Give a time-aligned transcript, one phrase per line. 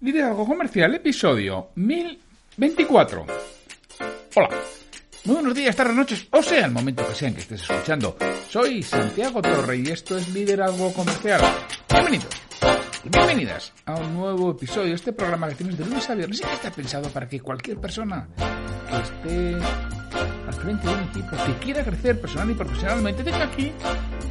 [0.00, 3.26] Liderazgo Comercial, episodio 1024.
[4.36, 4.48] Hola.
[5.24, 8.16] Muy buenos días, tardes, noches, o sea, el momento que sea en que estés escuchando.
[8.48, 11.40] Soy Santiago Torre y esto es Liderazgo Comercial.
[11.90, 12.48] Bienvenidos
[13.04, 16.52] bienvenidas a un nuevo episodio este programa que tienes de lunes a viernes y que
[16.52, 19.54] está pensado para que cualquier persona que esté
[20.46, 23.72] al frente de un equipo que quiera crecer personal y profesionalmente tenga aquí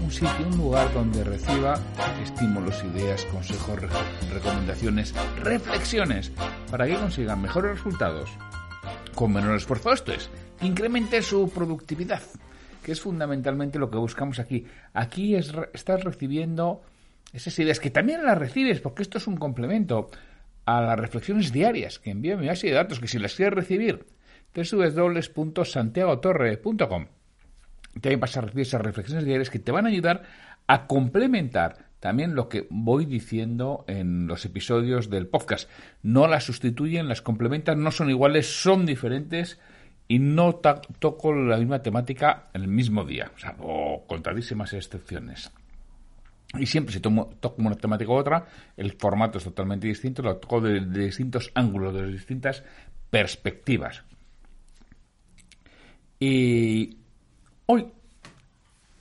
[0.08, 1.78] un sitio, un lugar donde reciba
[2.24, 3.90] estímulos, ideas, consejos, re-
[4.34, 6.32] recomendaciones, reflexiones
[6.72, 8.30] para que consigan mejores resultados
[9.14, 9.92] con menor esfuerzo.
[9.92, 10.30] Esto es,
[10.62, 12.22] incremente su productividad,
[12.82, 14.66] que es fundamentalmente lo que buscamos aquí.
[14.94, 16.82] Aquí es, estás recibiendo
[17.34, 20.10] esas ideas que también las recibes, porque esto es un complemento
[20.66, 24.06] a las reflexiones diarias que envía mi base de datos, que si las quieres recibir,
[24.56, 27.08] www.santiagotorre.com
[28.00, 30.24] también vas a recibir esas reflexiones diarias que te van a ayudar
[30.68, 35.70] a complementar también lo que voy diciendo en los episodios del podcast.
[36.04, 39.60] No las sustituyen, las complementan, no son iguales, son diferentes
[40.08, 45.52] y no toco la misma temática en el mismo día, o sea, o contadísimas excepciones.
[46.58, 48.46] Y siempre si toco una temática u otra,
[48.78, 52.64] el formato es totalmente distinto, lo toco de, de distintos ángulos, de distintas
[53.10, 54.04] perspectivas.
[56.20, 56.98] Y
[57.68, 57.92] hoy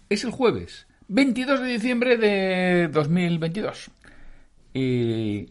[0.09, 3.91] es el jueves, 22 de diciembre de 2022.
[4.75, 5.49] Y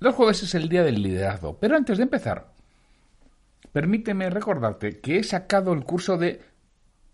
[0.00, 1.56] los jueves es el día del liderazgo.
[1.58, 2.52] Pero antes de empezar,
[3.72, 6.42] permíteme recordarte que he sacado el curso de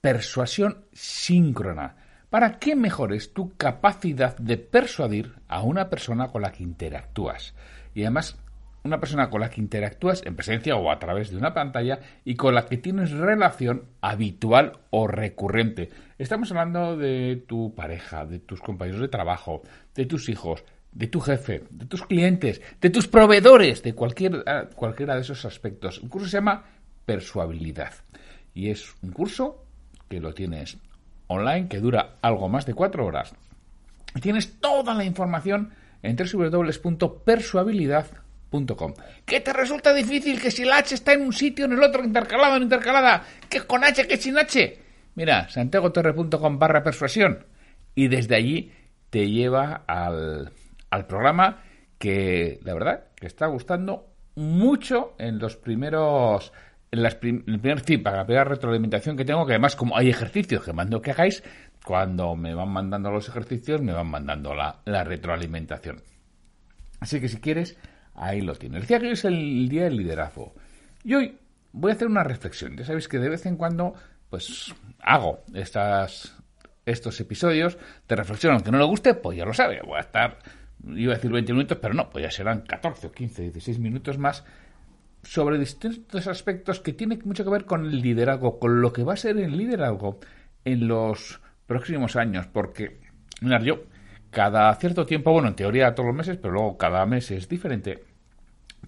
[0.00, 1.96] persuasión síncrona
[2.30, 7.54] para que mejores tu capacidad de persuadir a una persona con la que interactúas.
[7.94, 8.36] Y además,
[8.84, 12.34] una persona con la que interactúas en presencia o a través de una pantalla y
[12.34, 15.90] con la que tienes relación habitual o recurrente.
[16.18, 19.62] Estamos hablando de tu pareja, de tus compañeros de trabajo,
[19.94, 24.64] de tus hijos, de tu jefe, de tus clientes, de tus proveedores, de cualquier, ah,
[24.74, 26.00] cualquiera de esos aspectos.
[26.02, 26.64] El curso se llama
[27.06, 27.92] Persuabilidad
[28.54, 29.64] y es un curso
[30.08, 30.78] que lo tienes
[31.28, 33.32] online, que dura algo más de cuatro horas.
[34.14, 35.70] Y tienes toda la información
[36.02, 38.31] en www.persuabilidad.com.
[39.24, 42.04] ¿Qué te resulta difícil que si la H está en un sitio, en el otro,
[42.04, 43.24] intercalada, no intercalada?
[43.48, 44.78] ¿Que con H, que sin H?
[45.14, 47.44] Mira, santiagotorre.com barra persuasión.
[47.94, 48.72] Y desde allí
[49.10, 50.52] te lleva al,
[50.90, 51.62] al programa
[51.98, 56.52] que, la verdad, que está gustando mucho en los primeros
[56.90, 60.62] en las prim- el primer la primera retroalimentación que tengo, que además como hay ejercicios
[60.62, 61.42] que mando que hagáis,
[61.84, 66.02] cuando me van mandando los ejercicios, me van mandando la, la retroalimentación.
[67.00, 67.76] Así que si quieres,
[68.14, 68.82] ahí lo tienes.
[68.82, 70.54] Decía que hoy es el día del liderazgo.
[71.04, 71.38] Y hoy
[71.72, 72.76] voy a hacer una reflexión.
[72.76, 73.94] Ya sabéis que de vez en cuando,
[74.30, 76.34] pues, hago estas,
[76.86, 77.78] estos episodios
[78.08, 78.54] de reflexión.
[78.54, 79.80] Aunque no le guste, pues ya lo sabe.
[79.84, 80.38] Voy a estar,
[80.86, 84.18] iba a decir 20 minutos, pero no, pues ya serán 14 o 15, 16 minutos
[84.18, 84.44] más
[85.22, 89.14] sobre distintos aspectos que tienen mucho que ver con el liderazgo, con lo que va
[89.14, 90.18] a ser el liderazgo
[90.64, 93.00] en los próximos años, porque,
[93.40, 93.84] mira, yo
[94.32, 98.02] cada cierto tiempo, bueno, en teoría todos los meses, pero luego cada mes es diferente,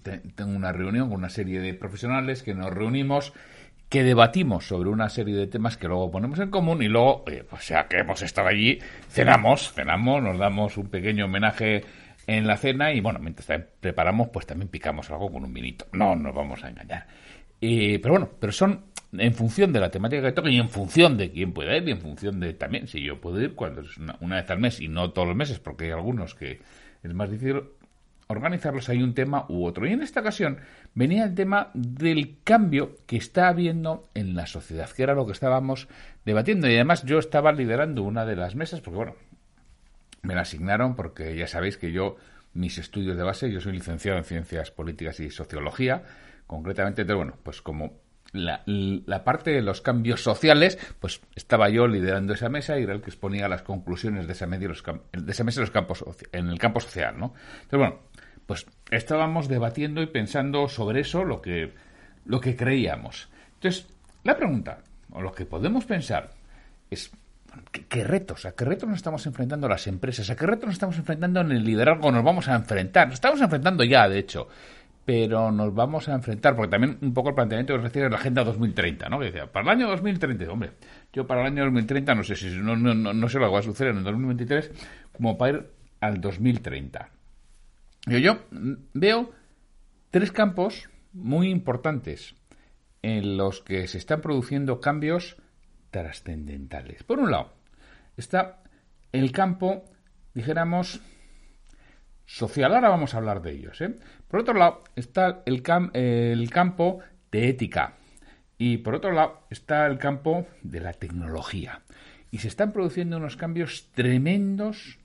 [0.03, 3.31] te- tengo una reunión con una serie de profesionales que nos reunimos,
[3.87, 7.43] que debatimos sobre una serie de temas que luego ponemos en común y luego, oye,
[7.43, 11.85] pues ya que hemos estado allí, cenamos, cenamos, nos damos un pequeño homenaje
[12.27, 15.85] en la cena y bueno, mientras preparamos, pues también picamos algo con un vinito.
[15.93, 17.05] No nos vamos a engañar.
[17.61, 21.17] Eh, pero bueno, pero son en función de la temática que toque y en función
[21.17, 23.97] de quién pueda ir y en función de también si yo puedo ir cuando es
[23.97, 26.59] una, una vez al mes y no todos los meses porque hay algunos que
[27.03, 27.63] es más difícil
[28.27, 29.85] organizarlos hay un tema u otro.
[29.87, 30.57] Y en esta ocasión
[30.93, 35.31] venía el tema del cambio que está habiendo en la sociedad, que era lo que
[35.31, 35.87] estábamos
[36.25, 36.67] debatiendo.
[36.67, 39.15] Y además yo estaba liderando una de las mesas, porque bueno,
[40.21, 42.17] me la asignaron porque ya sabéis que yo,
[42.53, 46.03] mis estudios de base, yo soy licenciado en Ciencias Políticas y Sociología,
[46.47, 48.04] concretamente, entonces, bueno, pues como
[48.35, 52.93] la, la, parte de los cambios sociales, pues estaba yo liderando esa mesa y era
[52.93, 56.49] el que exponía las conclusiones de esa, media, de esa mesa en, los campos, en
[56.49, 57.33] el campo social, ¿no?
[57.63, 57.99] Entonces, bueno,
[58.45, 61.73] pues estábamos debatiendo y pensando sobre eso, lo que,
[62.25, 63.29] lo que creíamos.
[63.55, 63.87] Entonces,
[64.23, 64.79] la pregunta,
[65.11, 66.31] o lo que podemos pensar,
[66.89, 67.11] es
[67.71, 68.45] ¿qué, qué retos?
[68.45, 70.29] ¿A qué retos nos estamos enfrentando las empresas?
[70.29, 72.11] ¿A qué retos nos estamos enfrentando en el liderazgo?
[72.11, 73.07] Nos vamos a enfrentar.
[73.07, 74.47] Nos estamos enfrentando ya, de hecho.
[75.05, 78.43] Pero nos vamos a enfrentar, porque también un poco el planteamiento que decía la Agenda
[78.43, 79.19] 2030, ¿no?
[79.19, 80.71] Que decía, para el año 2030, hombre,
[81.13, 83.59] yo para el año 2030 no sé si no, no, no, sé lo que va
[83.59, 84.71] a suceder en el 2023,
[85.13, 85.69] como para ir
[86.01, 87.09] al 2030.
[88.07, 88.39] Yo, yo
[88.93, 89.31] veo
[90.09, 92.35] tres campos muy importantes
[93.03, 95.37] en los que se están produciendo cambios
[95.91, 97.03] trascendentales.
[97.03, 97.53] Por un lado,
[98.17, 98.63] está
[99.11, 99.85] el campo,
[100.33, 100.99] dijéramos,
[102.25, 102.73] social.
[102.73, 103.79] Ahora vamos a hablar de ellos.
[103.81, 103.95] ¿eh?
[104.27, 106.99] Por otro lado, está el, campo
[107.31, 107.95] de ética.
[108.57, 111.81] Y por otro lado, está el campo de la tecnología.
[112.31, 114.97] Y se están produciendo unos cambios tremendos,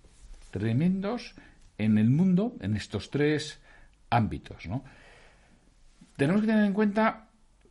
[0.51, 1.35] tremendos
[1.79, 3.61] en el mundo, en estos tres
[4.09, 4.67] ámbitos.
[4.67, 4.85] ¿no?
[6.17, 7.29] Tenemos que tener en cuenta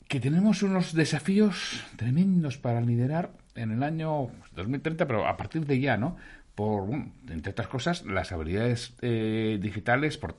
[0.08, 5.80] que tenemos unos desafíos tremendos para liderar en el año 2030, pero a partir de
[5.80, 6.18] ya, ¿no?
[6.60, 6.90] Por,
[7.30, 10.36] entre otras cosas, las habilidades eh, digitales, por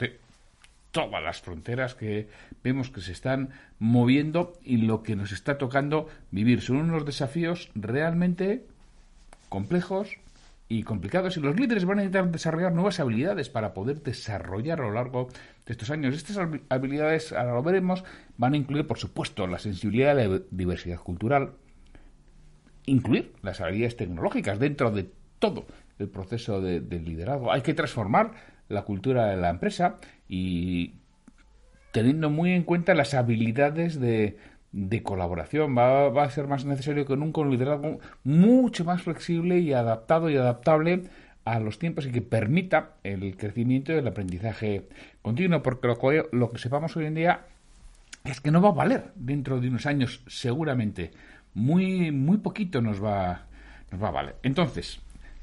[0.90, 2.28] todas las fronteras que
[2.62, 6.60] vemos que se están moviendo y lo que nos está tocando vivir.
[6.60, 8.66] Son unos desafíos realmente
[9.48, 10.18] complejos
[10.68, 14.88] y complicados y los líderes van a intentar desarrollar nuevas habilidades para poder desarrollar a
[14.88, 15.28] lo largo
[15.64, 16.14] de estos años.
[16.14, 16.36] Estas
[16.68, 18.04] habilidades, ahora lo veremos,
[18.36, 21.52] van a incluir, por supuesto, la sensibilidad a la diversidad cultural,
[22.84, 25.08] incluir las habilidades tecnológicas dentro de
[25.38, 25.64] todo
[26.00, 27.52] el proceso de, liderazgo.
[27.52, 28.32] Hay que transformar
[28.68, 29.96] la cultura de la empresa
[30.28, 30.94] y
[31.92, 34.38] teniendo muy en cuenta las habilidades de,
[34.72, 35.76] de colaboración.
[35.76, 40.30] Va, va, a ser más necesario que nunca un liderazgo mucho más flexible y adaptado
[40.30, 41.04] y adaptable
[41.44, 44.88] a los tiempos y que permita el crecimiento y el aprendizaje
[45.22, 47.46] continuo, porque lo que, lo que sepamos hoy en día
[48.24, 51.10] es que no va a valer dentro de unos años, seguramente.
[51.54, 53.46] Muy, muy poquito nos va,
[53.90, 54.36] nos va a valer.
[54.42, 55.00] Entonces,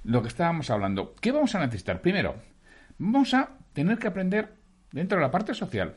[0.08, 2.02] lo que estábamos hablando, ¿qué vamos a necesitar?
[2.02, 2.36] Primero,
[2.98, 4.54] vamos a tener que aprender
[4.92, 5.96] dentro de la parte social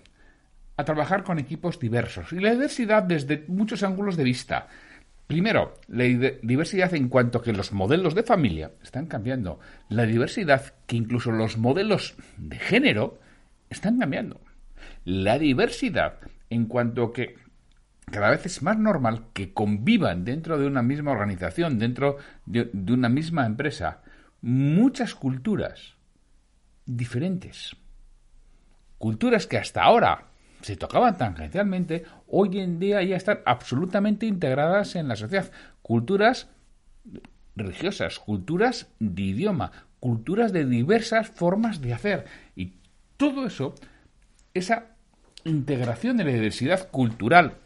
[0.76, 4.66] a trabajar con equipos diversos y la diversidad desde muchos ángulos de vista.
[5.28, 9.60] Primero, la diversidad en cuanto a que los modelos de familia están cambiando.
[9.88, 13.20] La diversidad que incluso los modelos de género
[13.68, 14.40] están cambiando.
[15.04, 16.18] La diversidad
[16.50, 17.36] en cuanto a que
[18.10, 23.08] cada vez es más normal que convivan dentro de una misma organización, dentro de, una
[23.08, 24.02] misma empresa,
[24.42, 25.94] muchas culturas
[26.86, 27.76] diferentes.
[28.98, 30.26] Culturas que hasta ahora
[30.60, 35.50] se tocaban tangencialmente, hoy en día ya están absolutamente integradas en la sociedad.
[35.80, 36.48] Culturas
[37.56, 42.26] religiosas, culturas de idioma, culturas de diversas formas de hacer.
[42.56, 42.74] Y
[43.16, 43.74] todo eso,
[44.52, 44.96] esa
[45.44, 47.56] integración de la diversidad cultural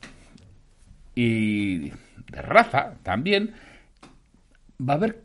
[1.15, 3.55] y de raza también,
[4.81, 5.23] va a haber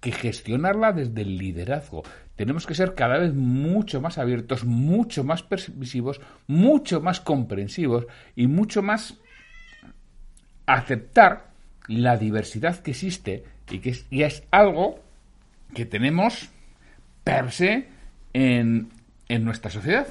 [0.00, 2.02] que gestionarla desde el liderazgo
[2.36, 8.48] tenemos que ser cada vez mucho más abiertos, mucho más permisivos, mucho más comprensivos y
[8.48, 9.14] mucho más
[10.66, 11.50] aceptar
[11.86, 14.98] la diversidad que existe y que es, es algo
[15.74, 16.50] que tenemos
[17.22, 17.88] per se
[18.32, 18.88] en,
[19.28, 20.08] en nuestra sociedad.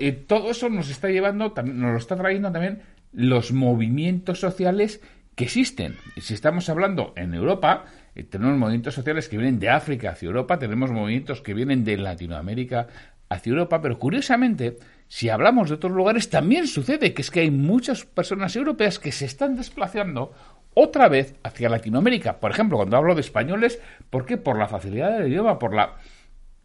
[0.00, 2.82] y todo eso nos está llevando, nos lo está trayendo también
[3.14, 5.00] los movimientos sociales
[5.34, 5.96] que existen.
[6.20, 7.84] Si estamos hablando en Europa,
[8.14, 11.96] eh, tenemos movimientos sociales que vienen de África hacia Europa, tenemos movimientos que vienen de
[11.96, 12.88] Latinoamérica
[13.28, 14.78] hacia Europa, pero curiosamente,
[15.08, 19.12] si hablamos de otros lugares, también sucede que es que hay muchas personas europeas que
[19.12, 20.32] se están desplazando
[20.74, 22.40] otra vez hacia Latinoamérica.
[22.40, 24.36] Por ejemplo, cuando hablo de españoles, ¿por qué?
[24.36, 25.94] Por la facilidad del idioma, por la,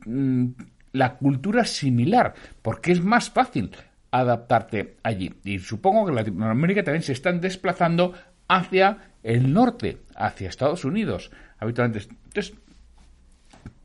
[0.05, 0.47] mm,
[0.93, 3.71] la cultura similar, porque es más fácil
[4.11, 5.33] adaptarte allí.
[5.43, 8.13] Y supongo que Latinoamérica también se están desplazando
[8.47, 12.07] hacia el norte, hacia Estados Unidos, habitualmente.
[12.25, 12.53] Entonces,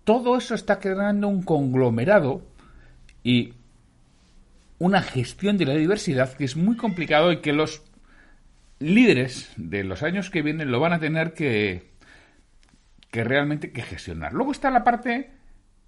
[0.04, 2.42] todo eso está creando un conglomerado
[3.22, 3.54] y
[4.78, 7.82] una gestión de la diversidad que es muy complicado y que los
[8.78, 11.90] líderes de los años que vienen lo van a tener que,
[13.10, 14.32] que realmente que gestionar.
[14.32, 15.30] Luego está la parte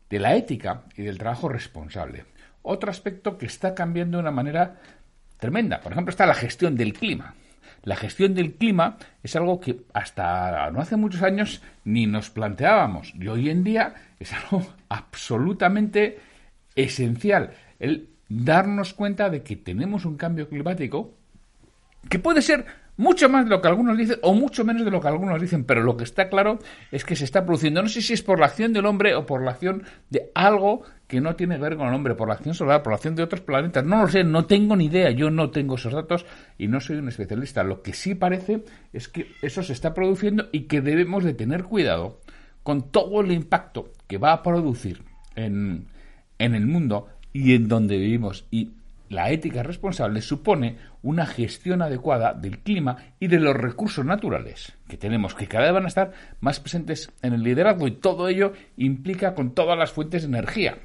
[0.08, 2.24] de la ética y del trabajo responsable.
[2.68, 4.76] Otro aspecto que está cambiando de una manera
[5.38, 5.80] tremenda.
[5.80, 7.34] Por ejemplo, está la gestión del clima.
[7.84, 13.14] La gestión del clima es algo que hasta no hace muchos años ni nos planteábamos
[13.14, 16.18] y hoy en día es algo absolutamente
[16.74, 17.52] esencial.
[17.78, 21.14] El darnos cuenta de que tenemos un cambio climático
[22.08, 25.00] que puede ser mucho más de lo que algunos dicen o mucho menos de lo
[25.00, 26.58] que algunos dicen, pero lo que está claro
[26.90, 27.82] es que se está produciendo.
[27.82, 30.82] No sé si es por la acción del hombre o por la acción de algo
[31.06, 33.14] que no tiene que ver con el hombre, por la acción solar, por la acción
[33.14, 33.84] de otros planetas.
[33.84, 36.26] No lo sé, no tengo ni idea, yo no tengo esos datos
[36.58, 37.62] y no soy un especialista.
[37.62, 41.64] Lo que sí parece es que eso se está produciendo y que debemos de tener
[41.64, 42.20] cuidado
[42.62, 45.02] con todo el impacto que va a producir
[45.36, 45.86] en,
[46.38, 48.46] en el mundo y en donde vivimos.
[48.50, 48.72] Y
[49.08, 54.96] la ética responsable supone una gestión adecuada del clima y de los recursos naturales que
[54.96, 58.52] tenemos, que cada vez van a estar más presentes en el liderazgo y todo ello
[58.76, 60.78] implica con todas las fuentes de energía.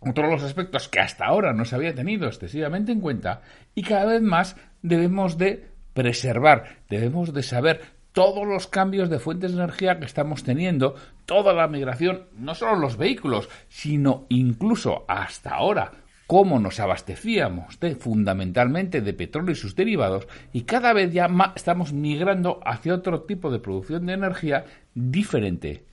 [0.00, 3.42] Otro los aspectos que hasta ahora no se había tenido excesivamente en cuenta
[3.74, 7.80] y cada vez más debemos de preservar, debemos de saber
[8.12, 10.94] todos los cambios de fuentes de energía que estamos teniendo,
[11.26, 15.92] toda la migración, no solo los vehículos, sino incluso hasta ahora
[16.28, 21.94] cómo nos abastecíamos de, fundamentalmente de petróleo y sus derivados y cada vez ya estamos
[21.94, 25.86] migrando hacia otro tipo de producción de energía diferente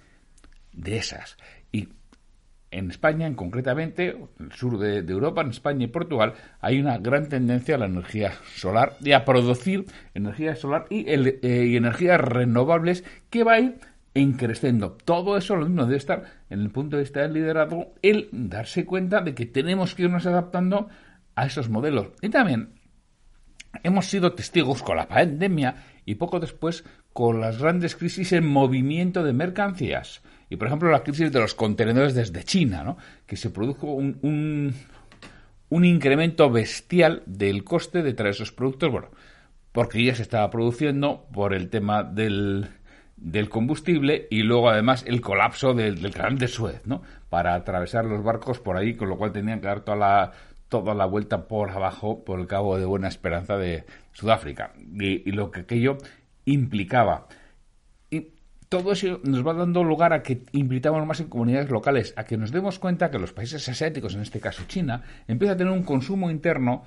[0.73, 1.37] de esas.
[1.71, 1.87] Y
[2.69, 6.97] en España, en concretamente, en el sur de, Europa, en España y Portugal, hay una
[6.97, 12.19] gran tendencia a la energía solar y a producir energía solar y, eh, y energías
[12.19, 13.75] renovables que va a ir
[14.37, 14.97] creciendo.
[15.03, 18.85] Todo eso lo mismo debe estar en el punto de vista del liderazgo, el darse
[18.85, 20.87] cuenta de que tenemos que irnos adaptando
[21.35, 22.07] a esos modelos.
[22.21, 22.79] Y también
[23.83, 29.23] hemos sido testigos con la pandemia y poco después con las grandes crisis en movimiento
[29.23, 30.21] de mercancías.
[30.49, 32.97] Y por ejemplo la crisis de los contenedores desde China, ¿no?
[33.25, 34.73] que se produjo un, un,
[35.69, 39.09] un incremento bestial del coste de traer esos productos, bueno,
[39.73, 42.69] porque ya se estaba produciendo por el tema del,
[43.17, 47.01] del combustible y luego además el colapso del, canal de Suez, ¿no?
[47.29, 50.31] Para atravesar los barcos por ahí, con lo cual tenían que dar toda la,
[50.69, 55.49] toda la vuelta por abajo por el Cabo de Buena Esperanza de Sudáfrica y, lo
[55.51, 55.97] que aquello
[56.45, 57.27] implicaba.
[58.09, 58.27] Y
[58.69, 62.37] todo eso nos va dando lugar a que invitamos más en comunidades locales, a que
[62.37, 65.83] nos demos cuenta que los países asiáticos, en este caso China, empiezan a tener un
[65.83, 66.83] consumo interno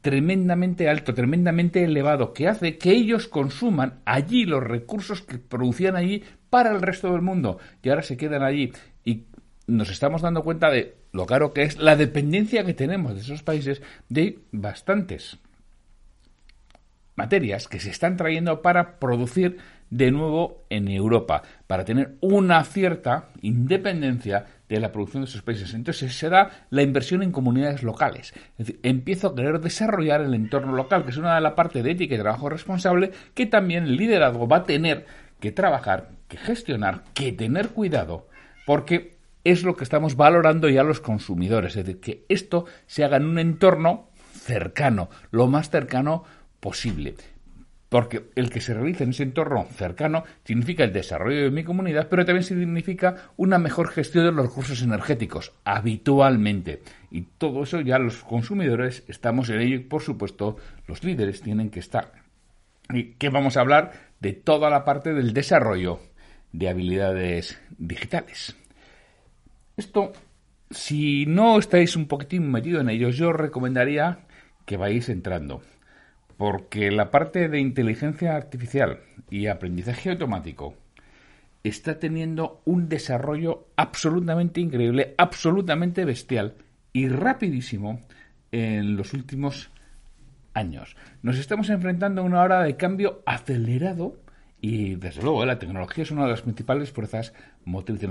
[0.00, 6.22] tremendamente alto, tremendamente elevado, que hace que ellos consuman allí los recursos que producían allí
[6.50, 7.58] para el resto del mundo.
[7.82, 8.72] Y ahora se quedan allí.
[9.04, 9.24] Y
[9.66, 13.42] nos estamos dando cuenta de lo caro que es la dependencia que tenemos de esos
[13.42, 15.38] países de bastantes
[17.16, 19.58] materias que se están trayendo para producir
[19.90, 25.74] de nuevo en Europa, para tener una cierta independencia de la producción de esos países.
[25.74, 28.32] Entonces se da la inversión en comunidades locales.
[28.58, 31.82] Es decir, empiezo a querer desarrollar el entorno local, que es una de las partes
[31.82, 35.06] de ética y trabajo responsable que también el liderazgo va a tener
[35.40, 38.28] que trabajar, que gestionar, que tener cuidado,
[38.66, 41.76] porque es lo que estamos valorando ya los consumidores.
[41.76, 46.24] Es decir, que esto se haga en un entorno cercano, lo más cercano
[46.60, 47.14] posible
[47.94, 52.08] porque el que se realice en ese entorno cercano significa el desarrollo de mi comunidad,
[52.08, 56.82] pero también significa una mejor gestión de los recursos energéticos, habitualmente.
[57.12, 60.56] Y todo eso ya los consumidores estamos en ello y, por supuesto,
[60.88, 62.10] los líderes tienen que estar.
[62.92, 63.92] ¿Y qué vamos a hablar?
[64.18, 66.00] De toda la parte del desarrollo
[66.50, 68.56] de habilidades digitales.
[69.76, 70.10] Esto,
[70.68, 74.26] si no estáis un poquitín metido en ello, yo os recomendaría
[74.66, 75.62] que vayáis entrando
[76.36, 79.00] porque la parte de inteligencia artificial
[79.30, 80.74] y aprendizaje automático
[81.62, 86.54] está teniendo un desarrollo absolutamente increíble, absolutamente bestial
[86.92, 88.00] y rapidísimo
[88.52, 89.70] en los últimos
[90.52, 90.96] años.
[91.22, 94.16] Nos estamos enfrentando a una hora de cambio acelerado
[94.60, 98.08] y desde luego la tecnología es una de las principales fuerzas motrices.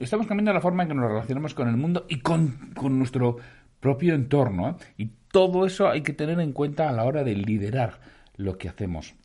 [0.00, 3.36] estamos cambiando la forma en que nos relacionamos con el mundo y con, nuestro
[3.80, 4.76] propio entorno.
[4.98, 5.08] ¿eh?
[5.34, 7.98] Todo eso hay que tener en cuenta a la hora de liderar
[8.36, 9.16] lo que hacemos.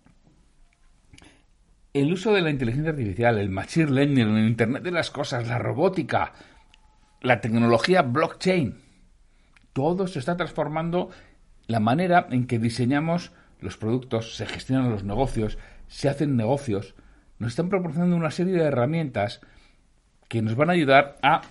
[1.93, 5.59] El uso de la inteligencia artificial, el machine learning, el Internet de las cosas, la
[5.59, 6.33] robótica,
[7.21, 8.81] la tecnología blockchain,
[9.71, 11.11] todo se está transformando
[11.67, 16.95] la manera en que diseñamos los productos, se gestionan los negocios, se hacen negocios,
[17.37, 19.41] nos están proporcionando una serie de herramientas
[20.27, 21.41] que nos van a ayudar a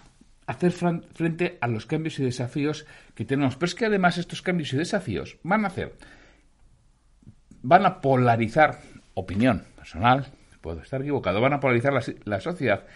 [0.48, 3.54] hacer frente a los cambios y desafíos que tenemos.
[3.56, 5.94] Pero es que además estos cambios y desafíos van a hacer,
[7.62, 8.80] van a polarizar
[9.12, 10.26] opinión personal,
[10.62, 11.92] puedo estar equivocado, van a polarizar
[12.24, 12.86] la, sociedad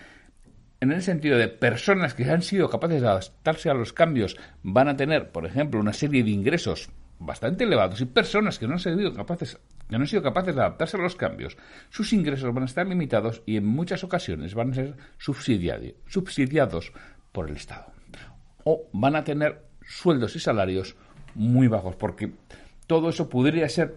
[0.81, 4.89] en el sentido de personas que han sido capaces de adaptarse a los cambios van
[4.89, 8.81] a tener, por ejemplo, una serie de ingresos bastante elevados y personas que no han
[8.81, 11.59] sido capaces que no han sido capaces de adaptarse a los cambios,
[11.91, 16.93] sus ingresos van a estar limitados y en muchas ocasiones van a ser subsidiados
[17.33, 17.87] por el Estado.
[18.65, 20.97] O van a tener sueldos y salarios
[21.35, 22.33] muy bajos, porque
[22.87, 23.97] todo eso podría ser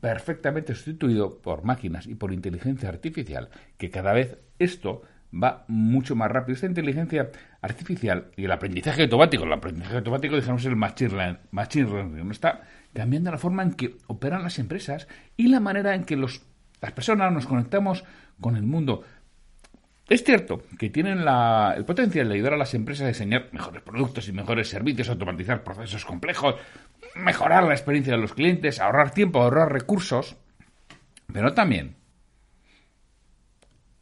[0.00, 5.02] perfectamente sustituido por máquinas y por inteligencia artificial, que cada vez esto
[5.42, 6.54] va mucho más rápido.
[6.54, 11.90] Esta inteligencia artificial y el aprendizaje automático, el aprendizaje automático, digamos, el machine learning, machine
[11.90, 12.62] learning, está
[12.92, 16.42] cambiando la forma en que operan las empresas y la manera en que los,
[16.80, 18.04] las personas nos conectamos
[18.40, 19.04] con el mundo.
[20.08, 24.28] Es cierto que tienen el potencial de ayudar a las empresas a diseñar mejores productos
[24.28, 26.56] y mejores servicios, automatizar procesos complejos,
[27.14, 30.36] mejorar la experiencia de los clientes, ahorrar tiempo, ahorrar recursos,
[31.32, 31.96] pero también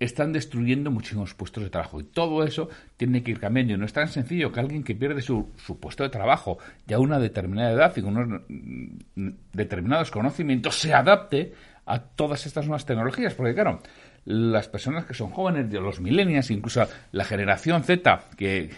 [0.04, 2.00] están destruyendo muchísimos puestos de trabajo.
[2.00, 3.74] Y todo eso tiene que ir cambiando.
[3.74, 7.00] Y no es tan sencillo que alguien que pierde su, puesto de trabajo ya a
[7.00, 11.54] una determinada edad y con unos mm, determinados conocimientos se adapte
[11.86, 13.34] a todas estas nuevas tecnologías.
[13.34, 13.80] Porque claro,
[14.24, 18.70] las personas que son jóvenes, de los millennials, incluso la generación Z, que,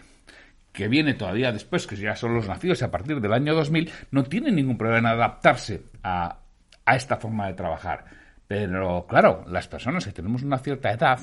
[0.73, 4.25] que viene todavía después, que ya son los nacidos a partir del año 2000, no
[4.25, 6.39] tienen ningún problema en adaptarse a,
[6.85, 8.05] a esta forma de trabajar.
[8.47, 11.19] Pero claro, las personas que tenemos una cierta edad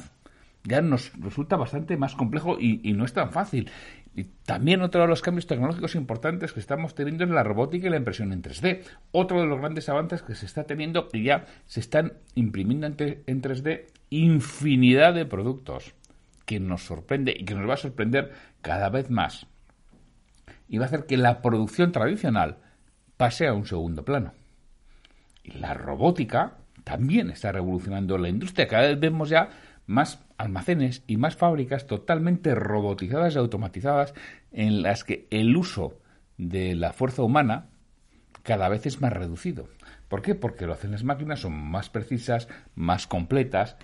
[0.63, 3.69] ya nos resulta bastante más complejo y, y no es tan fácil.
[4.13, 7.89] Y también otro de los cambios tecnológicos importantes que estamos teniendo es la robótica y
[7.89, 8.81] la impresión en 3D.
[9.11, 13.41] Otro de los grandes avances que se está teniendo y ya se están imprimiendo en
[13.41, 15.95] 3D infinidad de productos
[16.45, 19.47] que nos sorprende y que nos va a sorprender cada vez más.
[20.67, 22.57] Y va a hacer que la producción tradicional
[23.15, 24.33] pase a un segundo plano.
[25.43, 28.67] Y la robótica también está revolucionando la industria.
[28.67, 29.49] Cada vez vemos ya
[29.85, 34.13] más almacenes y más fábricas totalmente robotizadas y automatizadas
[34.51, 35.99] en las que el uso
[36.37, 37.67] de la fuerza humana
[38.43, 39.67] cada vez es más reducido.
[40.07, 40.35] ¿Por qué?
[40.35, 43.77] Porque lo hacen las máquinas, son más precisas, más completas,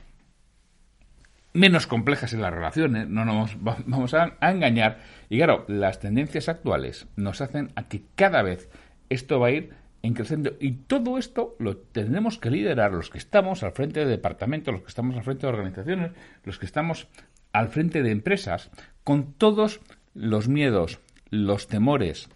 [1.54, 5.00] menos complejas en las relaciones, no nos vamos a, engañar.
[5.30, 8.70] Y claro, las tendencias actuales nos hacen a que cada vez
[9.10, 9.74] esto va a ir
[10.04, 10.54] en creciendo.
[10.60, 14.84] Y todo esto lo tenemos que liderar los que estamos al frente de departamentos, los
[14.84, 16.12] que estamos al frente de organizaciones,
[16.44, 17.08] los que estamos
[17.52, 18.70] al frente de empresas,
[19.04, 19.82] con todos
[20.14, 21.00] los miedos,
[21.30, 22.30] los temores,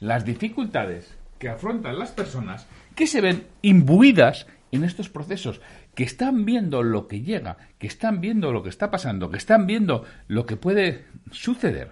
[0.00, 5.60] las dificultades que afrontan las personas que se ven imbuidas en estos procesos,
[5.94, 9.66] que están viendo lo que llega, que están viendo lo que está pasando, que están
[9.66, 11.90] viendo lo que puede suceder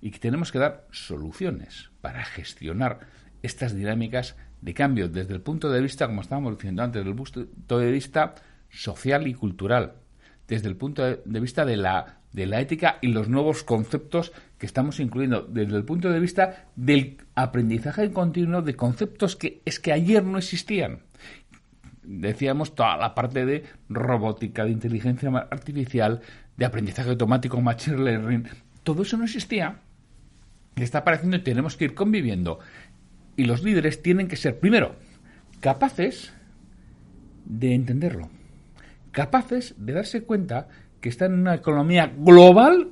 [0.00, 3.00] y que tenemos que dar soluciones para gestionar
[3.42, 7.16] estas dinámicas de cambio desde el punto de vista, como estábamos diciendo antes, desde el
[7.16, 8.34] punto de vista
[8.68, 9.94] social y cultural,
[10.48, 14.66] desde el punto de vista de la, de la ética y los nuevos conceptos que
[14.66, 19.92] estamos incluyendo, desde el punto de vista del aprendizaje continuo de conceptos que es que
[19.92, 21.00] ayer no existían.
[22.02, 26.20] Decíamos toda la parte de robótica, de inteligencia artificial,
[26.56, 28.48] de aprendizaje automático, machine learning,
[28.82, 29.80] todo eso no existía.
[30.76, 32.58] Está apareciendo y tenemos que ir conviviendo
[33.40, 34.96] y los líderes tienen que ser, primero,
[35.60, 36.34] capaces
[37.46, 38.28] de entenderlo,
[39.12, 40.68] capaces de darse cuenta
[41.00, 42.90] que están en una economía global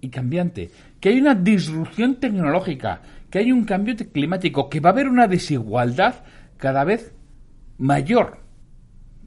[0.00, 4.94] y cambiante, que hay una disrupción tecnológica, que hay un cambio climático, que va a
[4.94, 6.24] haber una desigualdad
[6.56, 7.14] cada vez
[7.78, 8.38] mayor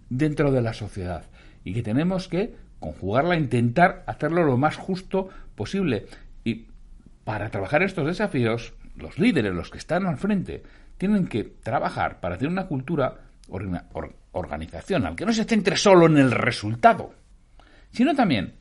[0.10, 1.30] dentro de la sociedad
[1.64, 6.08] y que tenemos que conjugarla, intentar hacerlo lo más justo posible.
[6.44, 6.68] Y
[7.24, 10.64] para trabajar estos desafíos los líderes, los que están al frente,
[10.98, 13.16] tienen que trabajar para tener una cultura
[14.32, 17.14] organizacional que no se centre solo en el resultado,
[17.92, 18.56] sino también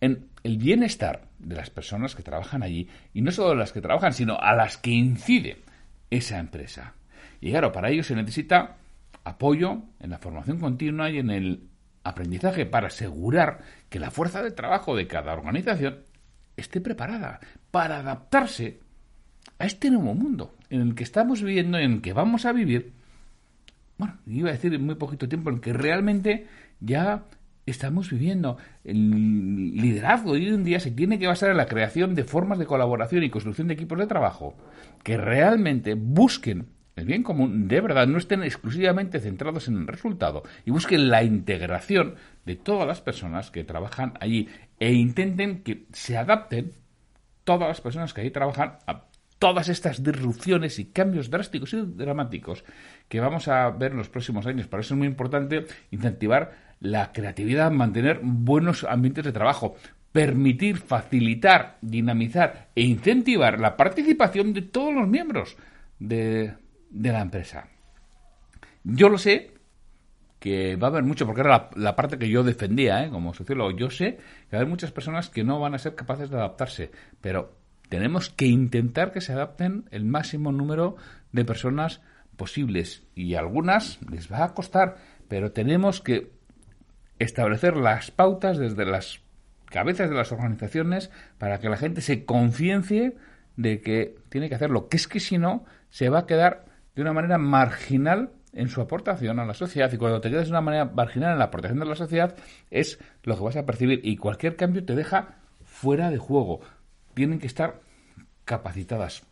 [0.00, 4.12] en el bienestar de las personas que trabajan allí, y no solo las que trabajan,
[4.12, 5.62] sino a las que incide
[6.10, 6.94] esa empresa.
[7.40, 8.76] Y claro, para ello se necesita
[9.24, 11.68] apoyo en la formación continua y en el
[12.02, 15.98] aprendizaje para asegurar que la fuerza de trabajo de cada organización
[16.56, 17.40] esté preparada
[17.70, 18.80] para adaptarse
[19.58, 22.92] a este nuevo mundo en el que estamos viviendo, en el que vamos a vivir,
[23.96, 26.46] bueno, iba a decir en muy poquito tiempo, en el que realmente
[26.80, 27.24] ya
[27.66, 28.56] estamos viviendo.
[28.84, 32.58] El liderazgo de hoy en día se tiene que basar en la creación de formas
[32.58, 34.54] de colaboración y construcción de equipos de trabajo
[35.02, 40.42] que realmente busquen el bien común, de verdad, no estén exclusivamente centrados en el resultado
[40.64, 44.48] y busquen la integración de todas las personas que trabajan allí
[44.80, 46.72] e intenten que se adapten
[47.44, 49.04] todas las personas que ahí trabajan a
[49.38, 52.64] todas estas disrupciones y cambios drásticos y dramáticos
[53.08, 54.66] que vamos a ver en los próximos años.
[54.66, 59.76] Para eso es muy importante incentivar la creatividad, mantener buenos ambientes de trabajo,
[60.12, 65.56] permitir, facilitar, dinamizar e incentivar la participación de todos los miembros
[65.98, 66.54] de,
[66.92, 67.68] la empresa.
[68.84, 69.52] Yo lo sé,
[70.38, 73.10] que va a haber mucho, porque era la, parte que yo defendía ¿eh?
[73.10, 75.94] como sociólogo, yo sé que va a haber muchas personas que no van a ser
[75.94, 77.57] capaces de adaptarse, pero
[77.88, 80.96] tenemos que intentar que se adapten el máximo número
[81.32, 82.00] de personas
[82.36, 83.04] posibles.
[83.14, 84.96] Y algunas les va a costar,
[85.28, 86.30] pero tenemos que
[87.18, 89.20] establecer las pautas desde las
[89.66, 93.16] cabezas de las organizaciones para que la gente se conciencie
[93.56, 97.02] de que tiene que hacerlo, que es que si no se va a quedar de
[97.02, 99.92] una manera marginal en su aportación a la sociedad.
[99.92, 102.36] Y cuando te quedas de una manera marginal en la aportación de la sociedad
[102.70, 104.00] es lo que vas a percibir.
[104.04, 106.60] Y cualquier cambio te deja fuera de juego.
[107.18, 107.80] Tienen que estar
[108.44, 109.24] capacitadas.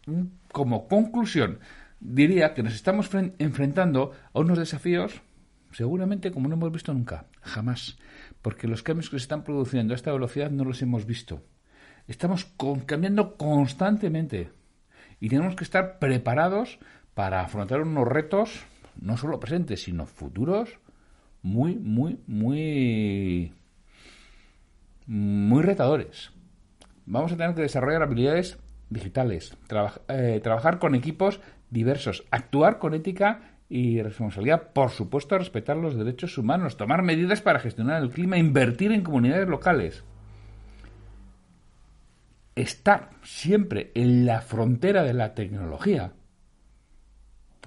[0.50, 1.60] Como conclusión,
[2.00, 5.22] diría que nos estamos enfrentando a unos desafíos
[5.70, 7.96] seguramente como no hemos visto nunca, jamás,
[8.42, 11.44] porque los cambios que se están produciendo a esta velocidad no los hemos visto.
[12.08, 12.48] Estamos
[12.86, 14.50] cambiando constantemente
[15.20, 16.80] y tenemos que estar preparados
[17.14, 18.64] para afrontar unos retos,
[19.00, 20.80] no solo presentes, sino futuros,
[21.40, 23.52] muy, muy, muy,
[25.06, 26.32] muy retadores.
[27.06, 28.58] Vamos a tener que desarrollar habilidades
[28.90, 29.56] digitales,
[30.08, 31.40] eh, trabajar con equipos
[31.70, 37.60] diversos, actuar con ética y responsabilidad, por supuesto, respetar los derechos humanos, tomar medidas para
[37.60, 40.04] gestionar el clima, invertir en comunidades locales.
[42.56, 46.12] Estar siempre en la frontera de la tecnología.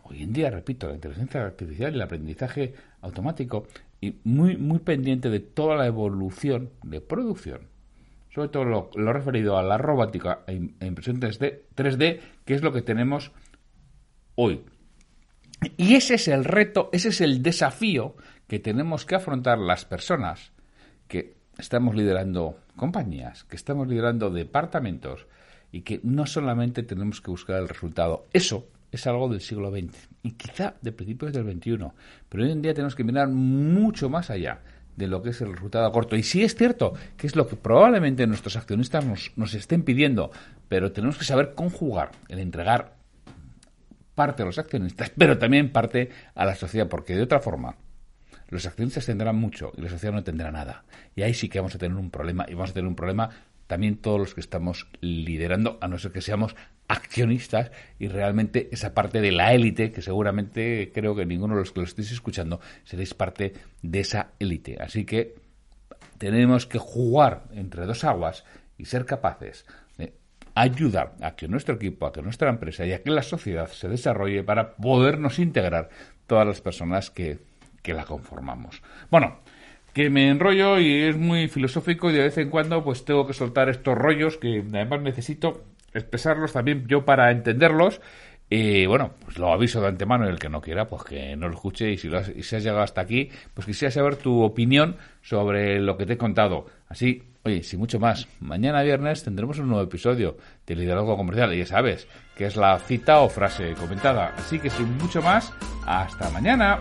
[0.04, 3.68] Hoy en día, repito, la inteligencia artificial y el aprendizaje automático
[4.02, 7.69] y muy, muy pendiente de toda la evolución de producción
[8.40, 12.72] sobre todo lo, referido a la robótica e, e impresión 3D, 3D, que es lo
[12.72, 13.34] que tenemos
[14.36, 14.64] hoy.
[15.76, 18.16] Y ese es el reto, ese es el desafío
[18.48, 20.54] que tenemos que afrontar las personas
[21.10, 25.28] que estamos liderando compañías, que estamos liderando departamentos
[25.74, 28.28] y que no solamente tenemos que buscar el resultado.
[28.32, 31.92] Eso es algo del siglo XX y quizá de principios del XXI,
[32.30, 34.62] pero hoy en día tenemos que mirar mucho más allá
[35.00, 36.16] de lo que es el resultado a corto.
[36.16, 40.32] Y sí es cierto que es lo que probablemente nuestros accionistas nos, nos estén pidiendo,
[40.68, 42.98] pero tenemos que saber conjugar el entregar
[44.14, 47.78] parte a los accionistas, pero también parte a la sociedad, porque de otra forma
[48.50, 50.84] los accionistas tendrán mucho y la sociedad no tendrá nada.
[51.16, 53.30] Y ahí sí que vamos a tener un problema y vamos a tener un problema
[53.68, 56.56] también todos los que estamos liderando, a no ser que seamos
[56.90, 61.72] accionistas y realmente esa parte de la élite, que seguramente creo que ninguno de los
[61.72, 64.78] que lo estéis escuchando seréis parte de esa élite.
[64.82, 65.36] Así que
[66.18, 68.44] tenemos que jugar entre dos aguas
[68.78, 69.66] y ser capaces
[69.98, 70.14] de
[70.56, 73.88] ayudar a que nuestro equipo, a que nuestra empresa y a que la sociedad se
[73.88, 75.90] desarrolle para podernos integrar
[76.26, 77.38] todas las personas que,
[77.84, 78.82] que la conformamos.
[79.12, 79.40] Bueno,
[79.94, 83.34] que me enrollo y es muy filosófico y de vez en cuando pues tengo que
[83.34, 88.02] soltar estos rollos que además necesito expresarlos también yo para entenderlos.
[88.50, 91.48] Y bueno, pues lo aviso de antemano y el que no quiera, pues que no
[91.48, 94.42] lo escuche y si, lo has, si has llegado hasta aquí, pues quisiera saber tu
[94.42, 96.66] opinión sobre lo que te he contado.
[96.88, 101.60] Así, oye, sin mucho más, mañana viernes tendremos un nuevo episodio de Liderazgo Comercial y
[101.60, 104.34] ya sabes que es la cita o frase comentada.
[104.36, 105.54] Así que sin mucho más,
[105.86, 106.80] hasta mañana.